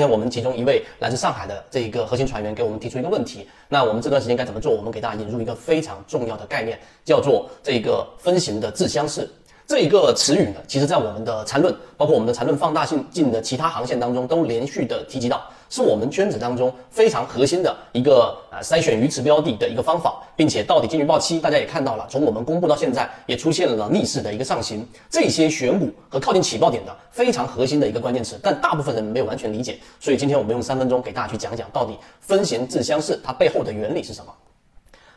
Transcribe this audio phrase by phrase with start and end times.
[0.00, 4.74] 今天我们其中一位来自上海的这一个核心船员给我们提出一个问题，那我们这段时间该怎么做？
[4.74, 9.30] 我们给大家引入一个非常重要的概念，叫做这个分型的自相似。
[9.70, 34.32] 这一个词语呢，其实在我们的缠论，包括我们的缠论放大性进的其他航线当中，都连续的提及到，是我们圈子当中非常核心的一个啊筛选鱼池标的的一个方法，并且到底金鱼报期，大家也看到了，从我们公布到现在，也出现了逆势的一个上行，这些选股和靠近起爆点的非常核心的一个关键词，但大部分人没有完全理解，所以今天我们用三分钟给大家去讲讲，到底分形自相似它背后的原理是什么。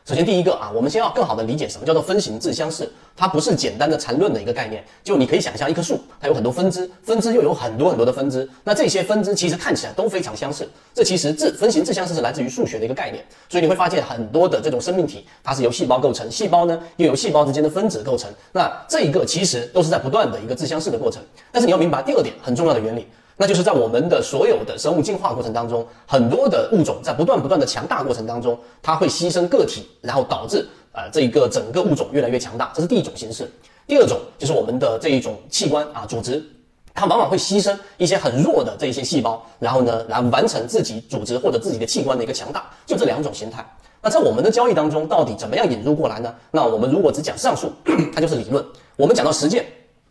[0.06, 4.84] 首先，第一个啊，我们先要更好的理解什么叫做分形自相似，它不是简单的缠论的一个概念。
[5.02, 10.70] 就你可以想象一棵树，它有很多分支，分支又有很多很多的分支，那这些分支其实看起来都非常相似。
[10.94, 13.24] 这其实自分形自相似是来自于数学的一个概念。
[13.48, 18.30] 所以你会发现很多的这种生命体，它是由细胞构成，细胞呢又由细胞之间的分子构成。
[18.52, 21.24] 那这一个其实都是在不断的一个自相似的过程。
[21.50, 23.08] 但是你要明白第二点很重要的原理。
[23.36, 33.50] 那就是在我们的所有的生物进化过程当中，很多的物种在不断不断的强大过程当中，它会牺牲个体，然后导致啊这一个整个物种越来越强大，这是第一种形式。
[33.88, 36.44] 第二种就是我们的这一种器官啊组织，
[36.94, 43.66] 它往往会牺牲一些很弱的这一些细胞，然后呢来完成自己组织或者自己的器官的一个强大，就这两种形态。
[44.02, 46.34] 那在我们的交易当中，到底怎么样引入过来呢？
[46.52, 47.72] 那我们如果只讲上述，
[48.14, 48.64] 它就是理论；
[48.96, 49.66] 我们讲到实践，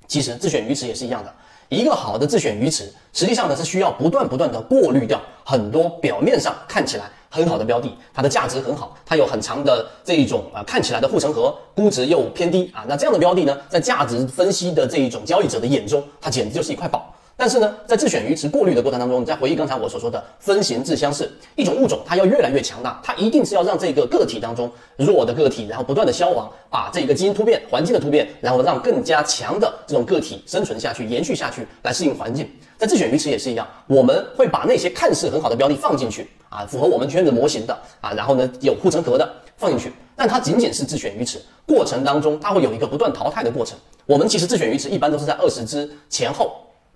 [0.09, 1.33] 其实自选鱼池也是一样的。
[1.73, 17.12] 一个好的自选鱼池，实际上呢是需要不断不断的过滤掉很多表面上看起来很好的标的，它的价值很好，它有很长的这一种啊看起来的护城河，估值又偏低啊，那这样的标的呢，在价值分析的这一种交易者的眼中，它简直就是一块宝。
[17.43, 32.49] 但是呢，在自选鱼池过滤的过程当中，你再回忆刚才我所说的分形自相似，一种物种它要越来越强大，它一定是要让这个个体当中弱的个体，然后不断的消亡，把这个基因突变、环境的突变，然后让更加强的这种个体生存下去、延续下去，来适应环境。
[32.79, 43.77] 在自选鱼池也是一样，我们会把那些看似很好的标的放进去啊，符合我们圈子模型的啊，然后呢有护城河的放进去，但它仅仅是自选鱼池过程当中，它会有一个不断淘汰的过程。
[44.06, 46.53] 我们其实自选鱼池一般都是在二十只前后。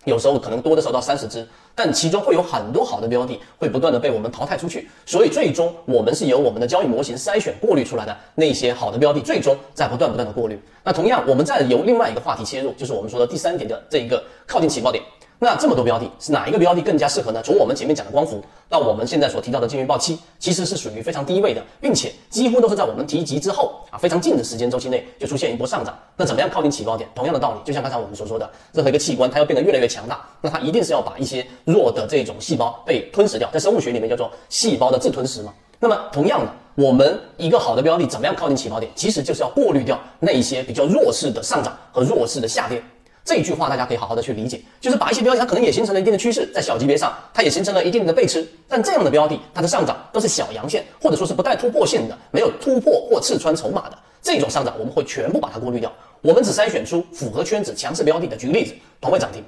[0.06, 10.56] 有时候可能多的时候到三十只，但其中会有很多好的标的会不断的被我们淘汰出去，所以最终我们是由我们的交易模型筛选过滤出来的那些好的标的，最终在不断不断的过滤。
[10.84, 15.02] 那同样，我们再由另外一个话题切入，就是我们说的第三点的这一个靠近起爆点。
[15.38, 17.42] 那这么多标的，是哪一个标的更加适合呢？
[17.42, 25.94] 从我们前面讲的光伏到我们现在所提到的金鱼报期，其实是属于非常低位的，并且几乎都是在我们提及之后啊非常近的时间周期内就出现一波上涨。
[26.16, 27.06] 那怎么样靠近起爆点？
[27.14, 35.52] 同样的道理，就像刚才我们所说的，任何一个器官它要变得越来越强大，那它一定是要把一些弱的这种细胞被吞噬掉，在生物学里面叫做细胞的自吞噬嘛。
[35.78, 38.90] 那么同样的，我们一个好的标的怎么样靠近起爆点？
[38.94, 42.82] 其实就是要过滤掉那一些比较弱势的上涨和弱势的下跌。
[43.26, 55.92] 这一句话大家可以好好的去理解，就是把一些标的它可能也形成了一定的趋势，在小级别上它也形成了一定的背驰，但这样的标的它的上涨都是小阳线，或者说是不带突破性的，没有突破或刺穿筹码的这种上涨，我们会全部把它过滤掉，
[56.22, 58.36] 我们只筛选出符合圈子强势标的的。
[58.36, 59.42] 举个例子，同位涨停，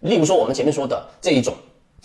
[0.00, 1.54] 例如说我们前面说的这一种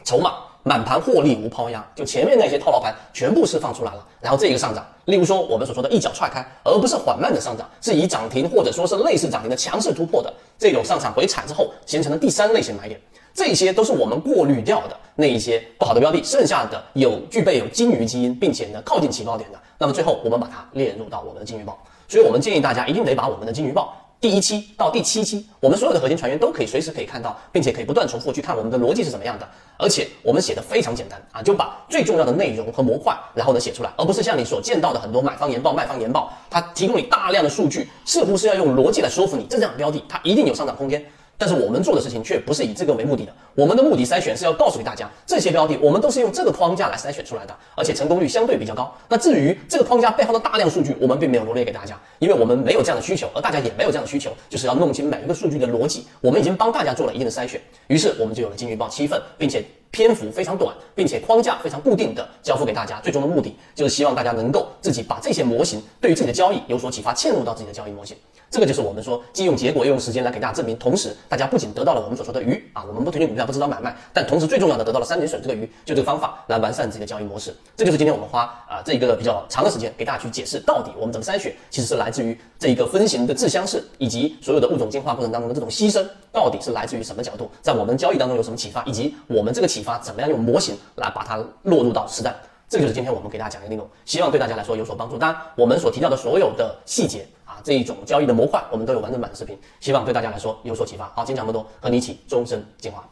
[0.03, 0.36] 筹码。
[0.68, 13.00] 满盘获利无抛压，就前面那些套牢盘全部释放出来了，然后这一个上涨，例如说我们所说的一脚踹开，而不是缓慢的上涨，是以涨停或者说是类似涨停的强势突破的这种上涨回踩之后形成的第三类型买点，
[13.31, 21.78] 这些都是我们过滤掉的那一些不好的标的，剩下的有具备有金鱼基因，并且呢靠近起爆点的，那么最后我们把它列入到我们的金鱼报，
[22.08, 23.96] 所以我们建议大家一定得把我们的金鱼报。
[24.22, 29.48] 第一期到第七期，我们所有的核心船员都可以随时可以看到，并且可以不断重复去看我们的逻辑是怎么样的。
[29.78, 41.06] 而且我们写的非常简单啊，就把最重要的内容和模块，然后呢写出来，而不是像你所见到的很多买方研报、卖方研报，它提供你大量的数据，似乎是要用逻辑来说服你，这样标的它一定有上涨空间。
[41.38, 48.94] 但是我们做的事情却不是以这个为目的的，我们的目的筛选是要告诉给大家，这些标的我们都是用这个框架来筛选出来的，而且成功率相对比较高。
[49.09, 56.06] 那至于这个框架背后的大量数据，我们并没有罗列给大家，因为我们没有这样的需求，而大家也没有这样的需求，就是要弄清每一个数据的逻辑。
[56.22, 63.00] 我们已经帮大家做了一定的筛选，于是我们就有了金鱼报七份，并且篇幅非常短，并且框架非常固定的交付给大家。
[63.01, 68.15] 最终的目的就是希望大家能够自己把这些模型对于自己的交易有所启发，嵌入到自己的交易模型。
[68.51, 77.54] 这个就是我们说既用结果又用时间来给大家证明，同时大家不仅得到了我们所说的鱼啊，我们不推荐股票，不知道买卖，但同时最重要的得到了三点水这个鱼，就这个方法来完善自己的交易模式。
[77.75, 86.06] 这就是今天我们花啊这一个比较长的时间给大家去解释，到底我们怎么筛选，其实是来自于这一个分形的自相似，以及所有的物种进化过程当中的这种牺牲，
[86.36, 92.36] 到底是来自于什么角度，在我们交易当中有什么启发，以及我们这个启发怎么样用模型来把它落入到实战。
[92.68, 95.18] 这就是今天我们给大家讲的内容，希望对大家来说有所帮助。
[95.18, 97.56] 当然，我们所提到的所有的细节啊。
[97.64, 101.06] 这一种交易的模块，我们都有完整版的视频，希望对大家来说有所启发。
[101.16, 103.08] 好，今天讲这么多，和你一起终身进化。